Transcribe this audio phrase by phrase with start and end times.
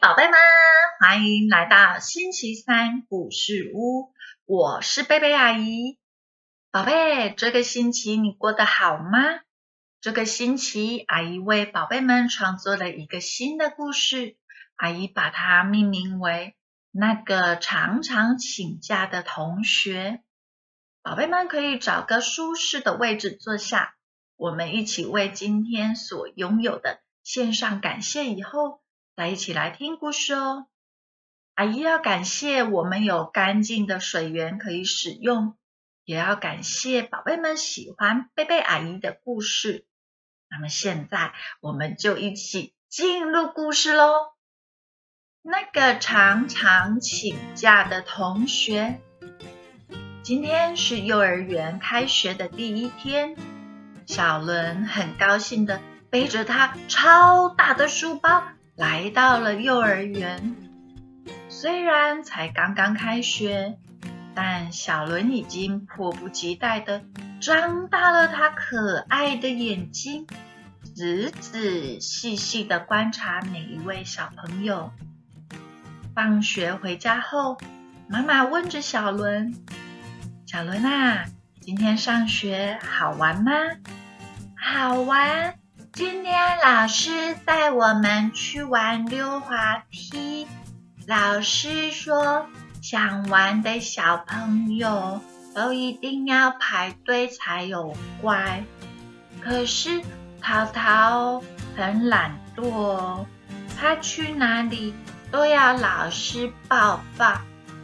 [0.00, 0.32] 宝贝们
[0.98, 4.14] 欢迎来到星期三故事屋，
[4.46, 5.98] 我是贝贝阿姨。
[6.70, 9.18] 宝贝，这个星期你过得好吗？
[10.00, 14.36] 这个星期，阿姨为宝贝们创作了一个新的故事，
[14.76, 16.54] 阿姨把它命名为
[16.90, 20.10] 《那个常常请假的同学》。
[21.02, 23.96] 宝贝们可以找个舒适的位置坐下，
[24.36, 28.79] 我们一起为今天所拥有的献上感谢，以后
[29.20, 30.66] 来一起来听故事哦。
[31.52, 35.58] 阿姨要感谢我们有干净的水源可以使用。
[36.06, 39.84] 也要感谢宝贝们喜欢贝贝阿姨的故事。
[40.48, 44.32] 那么现在我们就一起进入故事喽。
[45.42, 49.02] 那个常常请假的同学，
[50.22, 53.36] 今天是幼儿园开学的第一天。
[54.06, 55.78] 小伦很高兴的
[56.08, 58.42] 背着他超大的书包
[58.80, 60.56] 来到了幼儿园。
[61.48, 63.78] 虽然才刚刚开学。
[64.32, 67.02] 但小伦已经迫不及待的
[67.40, 70.24] 张大了他可爱的眼睛，
[70.94, 74.92] 仔仔细细的观察每一位小朋友。
[76.14, 77.58] 放学回家后，
[78.08, 79.52] 妈妈问着小伦
[80.46, 81.24] ：“小伦啊，
[81.60, 83.50] 今天上学好玩吗
[84.56, 85.54] ？”“好玩，
[85.92, 90.46] 今天老师带我们去玩溜滑梯。
[91.06, 92.46] 老师说。”
[92.82, 95.20] 想玩的小朋友
[95.54, 98.64] 都一定要排队才有乖，
[99.42, 100.00] 可是
[100.40, 101.42] 淘淘
[101.76, 103.26] 很懒惰，
[103.78, 104.94] 他去哪里
[105.30, 107.38] 都要老师抱抱，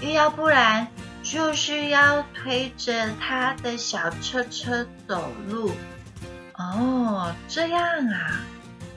[0.00, 0.88] 要不然
[1.22, 5.70] 就是要推着他的小车车走路。
[6.76, 8.40] 哦，这样啊，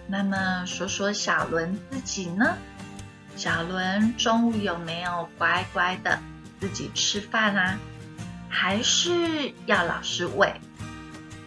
[0.08, 2.58] 那么说说小伦自己呢？
[3.38, 6.20] 小伦中午有没有乖乖的
[6.60, 7.78] 自己吃饭啊？
[8.50, 10.54] 还是要老师喂？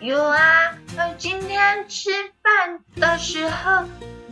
[0.01, 0.39] 有啊，
[1.19, 2.11] 今天吃
[2.43, 3.85] 饭的时候，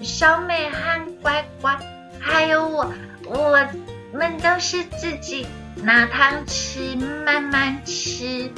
[0.03, 1.78] 小美和乖乖
[2.19, 2.92] 还有我，
[3.24, 3.69] 我
[4.12, 8.50] 们都是自己拿汤匙慢慢吃，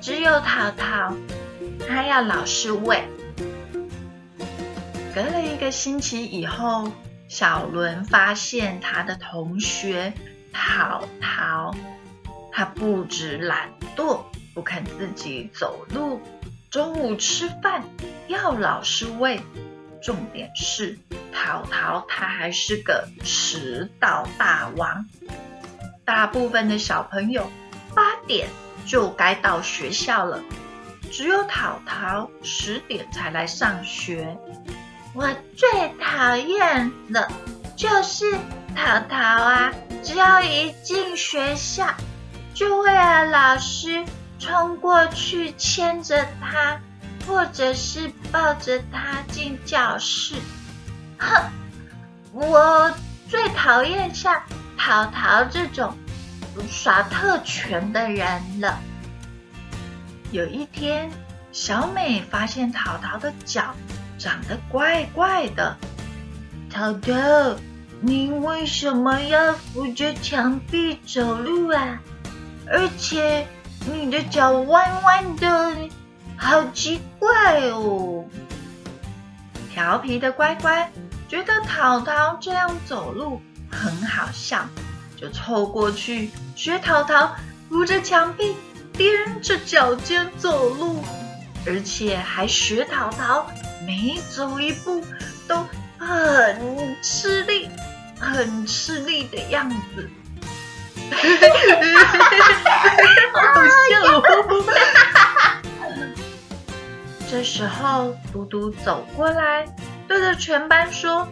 [0.00, 1.14] 只有淘淘
[2.06, 3.02] 要老师喂。
[5.14, 6.90] 隔了一个星期以后。
[7.28, 10.12] 小伦发现他的同学
[10.52, 11.74] 淘淘，
[12.52, 14.20] 他不止懒惰，
[14.54, 16.20] 不肯自己走路，
[16.70, 17.82] 中午吃饭
[18.28, 19.40] 要老师喂，
[20.00, 20.96] 重点是
[21.34, 25.04] 淘淘他还是个迟到大王。
[26.04, 27.50] 大部分的小朋友
[27.92, 28.48] 八点
[28.86, 30.40] 就该到学校了，
[31.10, 34.36] 只有淘淘十点才来上学。
[35.14, 37.26] 我最讨厌的
[37.74, 38.32] 就是
[38.74, 39.72] 淘淘啊！
[40.02, 41.86] 只要一进学校，
[42.52, 44.04] 就会有老师
[44.38, 46.78] 冲过去牵着他，
[47.26, 50.34] 或者是抱着他进教室。
[51.18, 51.50] 哼，
[52.32, 52.92] 我
[53.28, 54.42] 最讨厌像
[54.76, 55.96] 淘淘这种
[56.70, 58.78] 耍特权的人了。
[60.36, 61.10] 有一天，
[61.50, 63.74] 小美发现淘淘的脚。
[64.18, 65.74] 长得怪怪的，
[66.70, 67.56] 淘淘，
[68.02, 71.98] 你为什么要扶着墙壁走路啊？
[72.66, 73.46] 而且
[73.90, 75.74] 你的脚弯弯的，
[76.36, 78.26] 好奇怪哦！
[79.72, 80.90] 调皮的乖乖
[81.28, 84.66] 觉得淘淘这样走路很好笑，
[85.16, 87.34] 就凑过去学淘淘
[87.70, 88.54] 扶着墙壁
[88.98, 91.02] 踮着脚尖走路，
[91.66, 93.46] 而且还学淘淘。
[93.86, 95.04] 每走一步
[95.46, 95.64] 都
[95.98, 97.68] 很吃力，
[98.18, 100.10] 很吃力的样子，
[103.32, 104.22] 好笑哦！
[107.30, 109.66] 这时候，嘟嘟走过来，
[110.08, 111.28] 对着全班说：“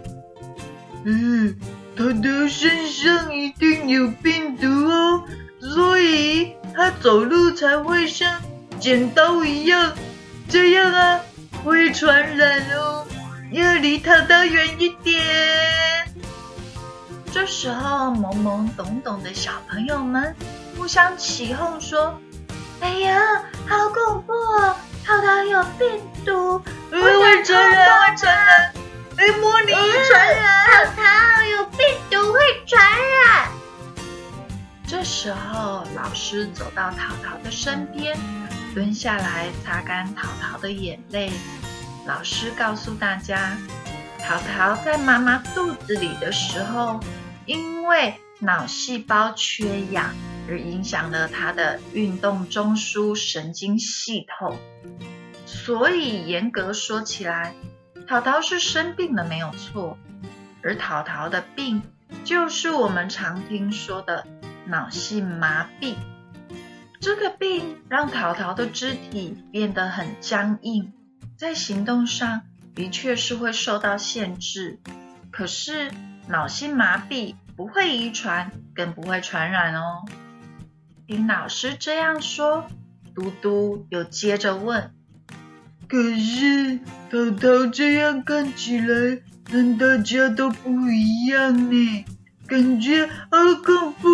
[1.05, 1.57] 嗯，
[1.97, 5.25] 他的身上一定有病毒哦，
[5.61, 8.41] 所以他走路才会像
[8.81, 9.93] 剪刀一样，
[10.49, 11.21] 这样啊。”
[11.65, 13.07] 会传染哦，
[13.51, 15.25] 要离淘淘远一点。
[17.33, 20.37] 这时候，懵懵懂懂的小朋友们
[20.77, 22.21] 互相起哄说
[22.85, 23.19] ：“哎呀，
[23.67, 24.77] 好恐怖哦！
[25.07, 25.89] 淘淘有病
[26.27, 26.59] 毒，
[26.91, 28.75] 会传染，会传染！
[29.17, 30.67] 哎，摸你传染！
[30.67, 31.03] 淘淘
[31.45, 31.79] 有病
[32.11, 33.01] 毒，会传染。”
[35.05, 38.17] 时候，老师走到淘淘的身边。
[38.75, 41.31] 蹲下来擦干淘淘的眼泪。
[42.09, 43.57] 老师告诉大家，
[44.19, 46.99] 淘淘在妈妈肚子里的时候，
[47.47, 50.13] 因为脑细胞缺氧
[50.49, 54.59] 而影响了他的运动中枢神经系统。
[55.47, 57.55] 所以严格说起来，
[58.09, 59.97] 淘淘是生病了没有错，
[60.65, 61.81] 而淘淘的病
[62.25, 64.27] 就是我们常听说的
[64.67, 65.95] 脑性麻痹。
[67.01, 70.93] 这个病让淘淘的肢体变得很僵硬，
[71.37, 72.43] 在行动上
[72.75, 74.81] 的确是会受到限制。
[75.31, 75.91] 可是
[76.29, 80.07] 脑性麻痹不会遗传，更不会传染哦。
[81.07, 82.67] 听老师这样说，
[83.15, 84.95] 嘟嘟又接着问
[85.87, 86.79] ：“可是
[87.11, 92.05] 淘淘这样看起来跟大家都不一样呢，
[92.47, 94.09] 感觉好恐怖。”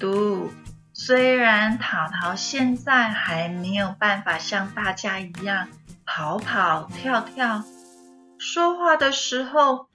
[0.00, 0.50] 嘟，
[0.94, 5.68] 虽然淘淘现在还没有办法像大家一样
[6.06, 7.62] 跑跑跳跳，
[8.38, 9.86] 说话的时候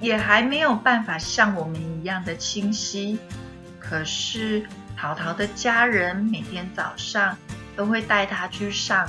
[0.00, 3.20] 也还没有办法像我们一样的清晰，
[3.78, 4.66] 可是
[4.96, 7.38] 淘淘的家人每天早上
[7.76, 9.08] 都会带他去上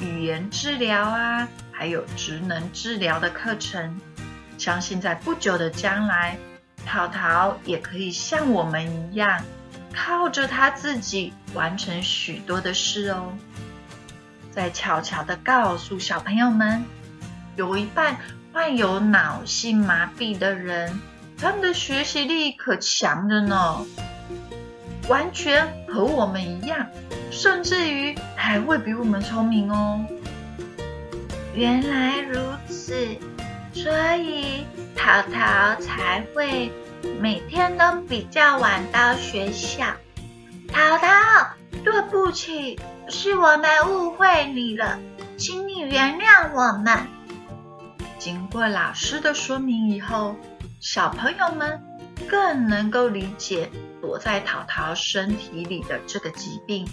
[0.00, 3.98] 语言治疗啊，还有职能治疗的课程。
[4.58, 6.36] 相信在不久的将来，
[6.84, 9.42] 淘淘也可以像我们一样。
[9.94, 13.32] 靠着他自己完成许多的事哦。
[14.50, 16.84] 再悄悄的告诉小朋友们，
[17.56, 18.18] 有一半
[18.52, 21.00] 患有脑性麻痹的人，
[21.38, 23.84] 他们的学习力可强着呢，
[25.08, 26.86] 完全和我们一样，
[27.30, 30.04] 甚至于还会比我们聪明哦。
[31.54, 32.94] 原来如此，
[33.72, 34.64] 所以
[34.96, 36.72] 淘淘才会。
[37.20, 39.86] 每天都比较晚到学校，
[40.72, 41.06] 淘淘，
[41.82, 42.78] 对不起，
[43.08, 44.98] 是我们误会你了，
[45.36, 47.06] 请你原谅我们。
[48.18, 50.36] 经过老师的说明以后，
[50.80, 51.80] 小朋友们
[52.28, 53.70] 更能够理解
[54.00, 56.88] 躲在淘淘身体里的这个疾病。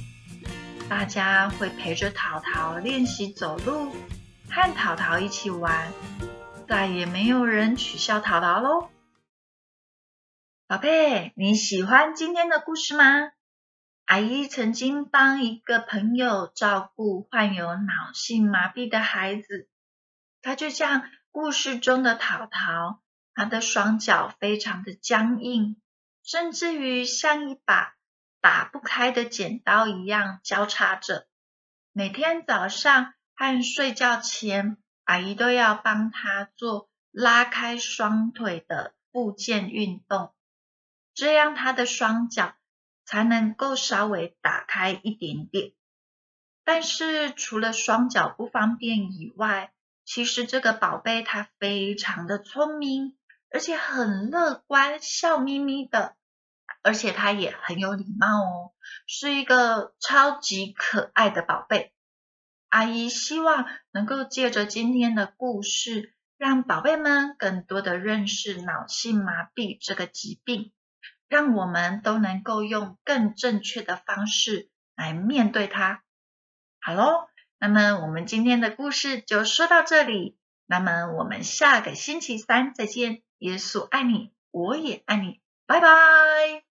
[0.90, 3.92] 大家会陪着淘淘练习走路，
[4.50, 5.88] 和淘淘一起玩，
[6.68, 8.90] 再也没有人取笑淘淘喽。
[10.72, 13.04] 宝贝，你喜欢今天的故事吗？
[14.06, 19.68] 阿姨曾经帮一个朋友照顾患有脑性麻痹的孩子，
[20.42, 23.02] 他就像故事中的淘淘，
[23.34, 25.76] 他的双脚非常的僵硬，
[26.24, 27.98] 甚至于像一把
[28.40, 31.28] 打不开的剪刀一样交叉着。
[31.92, 40.34] 每天早上和睡觉前，阿姨都要帮他做拉开双腿的复健运动。
[41.14, 42.56] 这样他的双脚
[43.06, 45.74] 才能够稍微打开一点点。
[46.64, 49.74] 但是除了双脚不方便以外，
[50.06, 53.18] 其实这个宝贝他非常的聪明，
[53.50, 56.16] 而且很乐观，笑眯眯的，
[56.84, 58.72] 而且他也很有礼貌哦，
[59.08, 61.94] 是一个超级可爱的宝贝。
[62.70, 70.72] 阿姨希望能够借着今天的故事，让宝贝们更多的认识脑性麻痹这个疾病。
[71.32, 76.04] 让我们都能够用更正确的方式来面对它。
[76.82, 80.38] 好喽，那么我们今天的故事就说到这里。
[80.66, 83.22] 那么我们下个星期三再见。
[83.38, 86.71] 耶稣爱你，我也爱你，拜拜。